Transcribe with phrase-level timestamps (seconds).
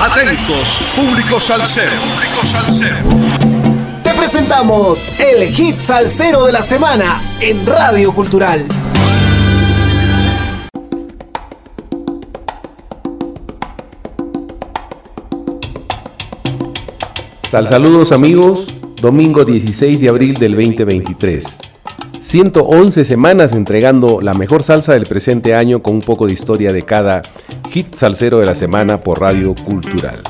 [0.00, 1.90] Atentos, público salsero.
[1.90, 2.96] Público salsero.
[4.04, 8.64] Te presentamos el hit salsero de la semana en Radio Cultural.
[17.50, 18.68] Sal saludos amigos,
[19.02, 21.67] domingo 16 de abril del 2023.
[22.28, 26.82] 111 semanas entregando la mejor salsa del presente año con un poco de historia de
[26.82, 27.22] cada
[27.70, 30.20] hit salsero de la semana por Radio Cultural.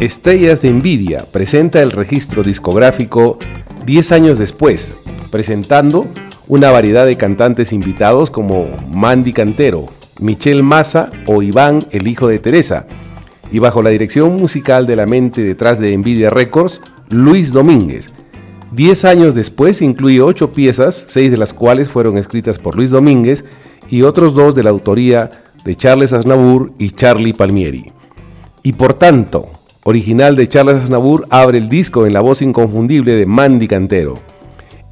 [0.00, 3.38] Estrellas de Envidia presenta el registro discográfico
[3.84, 4.94] 10 años después,
[5.30, 6.06] presentando
[6.46, 12.38] una variedad de cantantes invitados como Mandy Cantero, Michelle Massa o Iván, el hijo de
[12.38, 12.86] Teresa,
[13.52, 18.10] y bajo la dirección musical de la mente detrás de Envidia Records, Luis Domínguez.
[18.70, 23.44] Diez años después incluye ocho piezas, seis de las cuales fueron escritas por Luis Domínguez
[23.88, 25.30] y otros dos de la autoría
[25.64, 27.92] de Charles Aznavour y Charlie Palmieri.
[28.62, 29.48] Y por tanto,
[29.84, 34.18] original de Charles Aznavour abre el disco en la voz inconfundible de Mandy Cantero.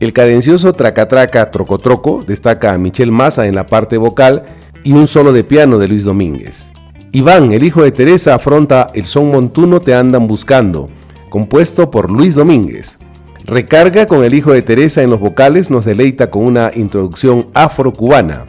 [0.01, 4.45] El cadencioso Traca Traca Troco Troco destaca a Michelle Massa en la parte vocal
[4.85, 6.73] y un solo de piano de Luis Domínguez.
[7.13, 10.89] Iván, el hijo de Teresa, afronta el son montuno Te andan buscando,
[11.29, 12.99] compuesto por Luis Domínguez.
[13.47, 18.47] Recarga con el hijo de Teresa en los vocales, nos deleita con una introducción afro-cubana.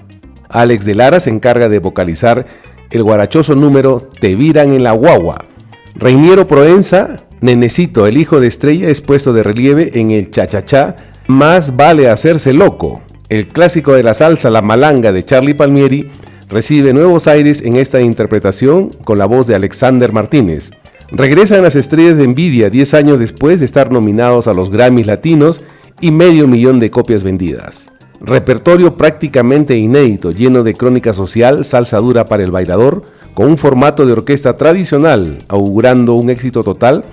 [0.50, 2.48] Alex de Lara se encarga de vocalizar
[2.90, 5.46] el guarachoso número Te viran en la guagua.
[5.94, 10.96] Reiniero Proenza, Nenecito, el hijo de Estrella, es puesto de relieve en el cha-cha-cha
[11.28, 13.04] Más vale hacerse loco.
[13.30, 16.10] El clásico de la salsa La Malanga de Charlie Palmieri
[16.50, 20.72] recibe nuevos aires en esta interpretación con la voz de Alexander Martínez.
[21.12, 25.62] Regresan las estrellas de Envidia 10 años después de estar nominados a los Grammys Latinos
[26.02, 27.92] y medio millón de copias vendidas.
[28.20, 34.06] Repertorio prácticamente inédito, lleno de crónica social, salsa dura para el bailador, con un formato
[34.06, 37.06] de orquesta tradicional, augurando un éxito total,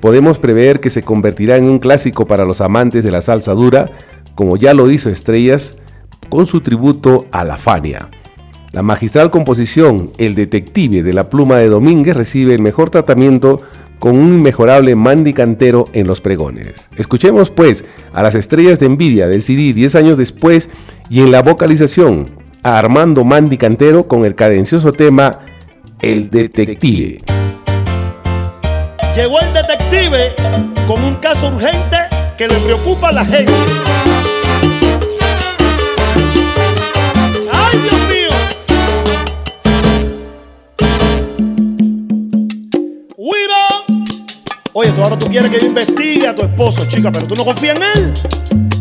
[0.00, 3.90] podemos prever que se convertirá en un clásico para los amantes de la salsa dura,
[4.34, 5.76] como ya lo hizo Estrellas
[6.30, 8.08] con su tributo a la Fania.
[8.74, 13.62] La magistral composición El Detective de la pluma de Domínguez recibe el mejor tratamiento
[14.00, 16.90] con un inmejorable Mandy Cantero en los pregones.
[16.96, 20.70] Escuchemos pues a las estrellas de envidia del CD 10 años después
[21.08, 22.26] y en la vocalización
[22.64, 25.38] a Armando Mandy Cantero con el cadencioso tema
[26.02, 27.20] El Detective.
[29.14, 30.34] Llegó el detective
[30.88, 31.98] con un caso urgente
[32.36, 33.52] que le preocupa a la gente.
[44.76, 47.44] Oye, tú ahora tú quieres que yo investigue a tu esposo, chica, pero tú no
[47.44, 48.73] confías en él.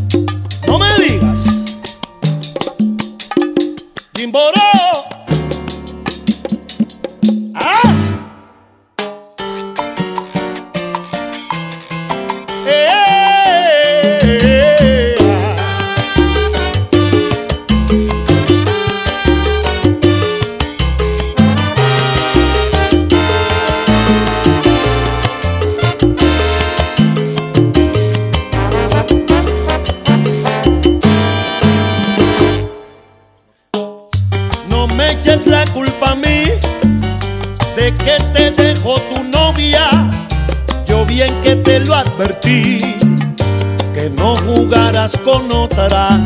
[43.93, 46.19] Que no jugaras con otra,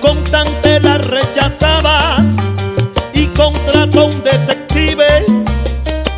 [0.00, 2.20] con tante la rechazabas
[3.14, 5.24] y contrató un detective.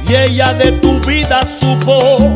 [0.09, 2.35] Y ella de tu vida supo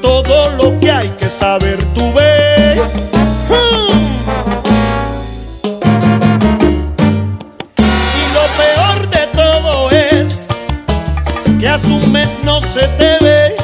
[0.00, 3.13] todo lo que hay que saber tu ves.
[11.86, 13.56] Un mes no se te ve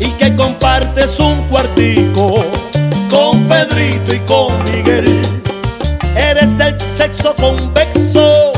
[0.00, 2.44] y que compartes un cuartico
[3.10, 5.22] con Pedrito y con Miguel.
[6.16, 8.52] Eres del sexo convexo,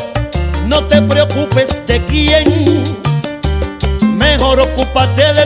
[0.66, 2.84] no te preocupes de quién,
[4.16, 5.43] mejor ocúpate de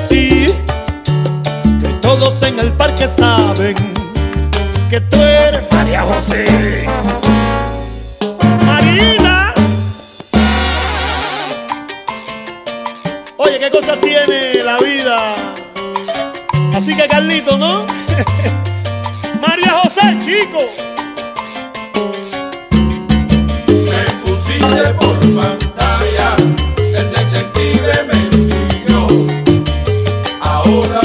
[16.98, 17.86] que Carlito, ¿no?
[19.46, 20.58] María José, chico.
[23.88, 26.34] Me pusiste por pantalla,
[26.76, 29.06] el detective me siguió.
[30.40, 31.00] Ahora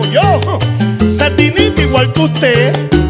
[0.00, 0.58] dijo yo,
[1.12, 3.05] satinito igual que usted.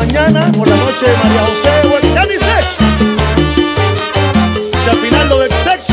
[0.00, 1.70] Mañana, por la noche María José.
[2.28, 2.84] Ni sexo.
[4.82, 5.92] Si al final lo del sexo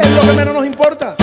[0.00, 1.16] es lo que menos nos importa.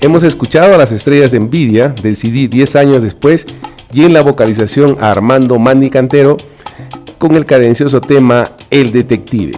[0.00, 3.46] Hemos escuchado a las estrellas de Envidia del CD 10 años después
[3.92, 6.36] y en la vocalización a Armando Mandy Cantero
[7.18, 9.52] con el cadencioso tema El Detective.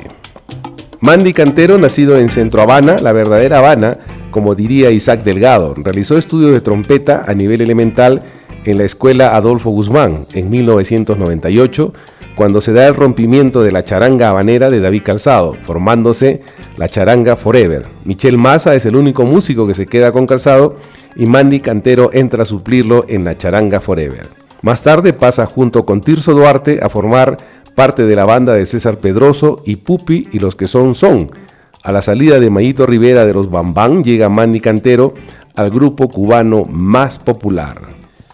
[1.00, 3.98] Mandy Cantero, nacido en Centro Habana, la verdadera Habana,
[4.34, 8.24] como diría Isaac Delgado, realizó estudios de trompeta a nivel elemental
[8.64, 11.92] en la escuela Adolfo Guzmán en 1998,
[12.34, 16.42] cuando se da el rompimiento de la charanga habanera de David Calzado, formándose
[16.76, 17.86] la charanga Forever.
[18.04, 20.78] Michel Maza es el único músico que se queda con Calzado
[21.14, 24.30] y Mandy Cantero entra a suplirlo en la charanga Forever.
[24.62, 27.38] Más tarde pasa junto con Tirso Duarte a formar
[27.76, 31.30] parte de la banda de César Pedroso y Pupi y los que son son.
[31.84, 35.12] A la salida de Mayito Rivera de los Bambán llega Mandy Cantero
[35.54, 37.82] al grupo cubano más popular.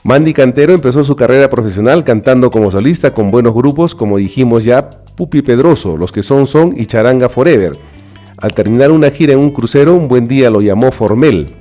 [0.05, 4.89] Mandy Cantero empezó su carrera profesional cantando como solista con buenos grupos como dijimos ya
[5.17, 7.77] Pupi Pedroso, los que son son y Charanga Forever.
[8.37, 11.53] Al terminar una gira en un crucero, un buen día lo llamó Formel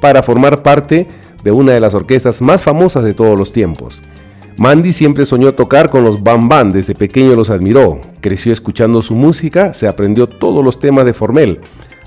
[0.00, 1.06] para formar parte
[1.44, 4.00] de una de las orquestas más famosas de todos los tiempos.
[4.58, 9.14] Mandy siempre soñó tocar con los Bam Bam, desde pequeño los admiró, creció escuchando su
[9.14, 11.60] música, se aprendió todos los temas de Formel,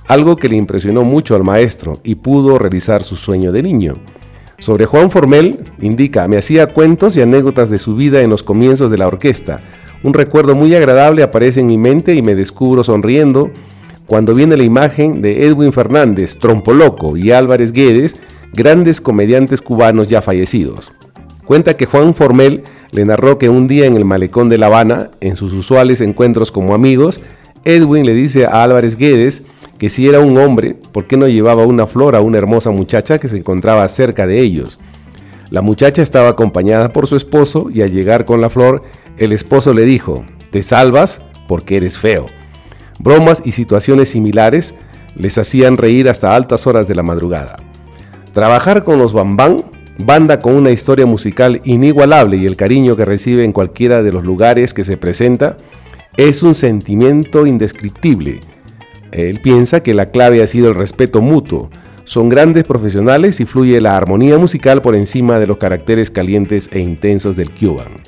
[0.05, 3.99] algo que le impresionó mucho al maestro y pudo realizar su sueño de niño.
[4.59, 8.91] Sobre Juan Formel, indica, me hacía cuentos y anécdotas de su vida en los comienzos
[8.91, 9.61] de la orquesta.
[10.03, 13.49] Un recuerdo muy agradable aparece en mi mente y me descubro sonriendo
[14.07, 18.17] cuando viene la imagen de Edwin Fernández, Trompoloco y Álvarez Guedes,
[18.51, 20.91] grandes comediantes cubanos ya fallecidos.
[21.45, 25.11] Cuenta que Juan Formel le narró que un día en el malecón de La Habana,
[25.21, 27.21] en sus usuales encuentros como amigos,
[27.63, 29.43] Edwin le dice a Álvarez Guedes
[29.77, 33.17] que si era un hombre, ¿por qué no llevaba una flor a una hermosa muchacha
[33.17, 34.79] que se encontraba cerca de ellos?
[35.49, 38.83] La muchacha estaba acompañada por su esposo y al llegar con la flor,
[39.17, 42.27] el esposo le dijo, te salvas porque eres feo.
[42.99, 44.75] Bromas y situaciones similares
[45.15, 47.57] les hacían reír hasta altas horas de la madrugada.
[48.33, 49.65] Trabajar con los Bambán,
[49.97, 54.23] banda con una historia musical inigualable y el cariño que recibe en cualquiera de los
[54.23, 55.57] lugares que se presenta,
[56.17, 58.41] es un sentimiento indescriptible.
[59.11, 61.69] Él piensa que la clave ha sido el respeto mutuo.
[62.03, 66.79] Son grandes profesionales y fluye la armonía musical por encima de los caracteres calientes e
[66.79, 68.01] intensos del Cuban.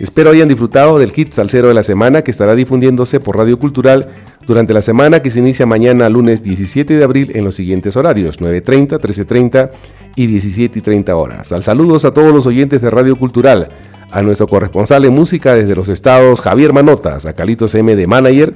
[0.00, 4.08] Espero hayan disfrutado del hit salsero de la semana que estará difundiéndose por Radio Cultural
[4.48, 8.40] durante la semana que se inicia mañana lunes 17 de abril en los siguientes horarios
[8.40, 9.70] 9.30, 13.30
[10.16, 11.52] y 17.30 horas.
[11.52, 13.68] Al saludos a todos los oyentes de Radio Cultural,
[14.10, 18.54] a nuestro corresponsal en música desde los estados Javier Manotas, a Calitos M de Manager,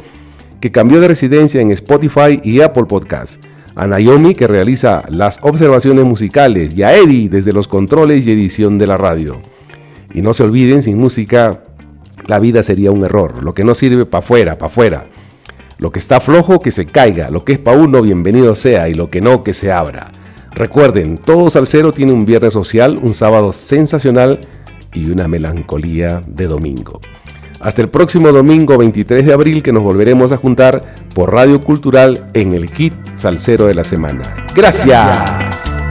[0.60, 3.44] que cambió de residencia en Spotify y Apple Podcast,
[3.74, 8.78] a Naomi que realiza las observaciones musicales y a Eddie desde los controles y edición
[8.78, 9.42] de la radio.
[10.14, 11.64] Y no se olviden, sin música
[12.26, 13.44] la vida sería un error.
[13.44, 15.06] Lo que no sirve para afuera, para afuera.
[15.82, 17.28] Lo que está flojo, que se caiga.
[17.28, 18.88] Lo que es para uno, bienvenido sea.
[18.88, 20.12] Y lo que no, que se abra.
[20.52, 24.38] Recuerden, todo salsero tiene un viernes social, un sábado sensacional
[24.94, 27.00] y una melancolía de domingo.
[27.58, 32.30] Hasta el próximo domingo 23 de abril que nos volveremos a juntar por Radio Cultural
[32.32, 34.46] en el Hit Salsero de la Semana.
[34.54, 35.81] Gracias.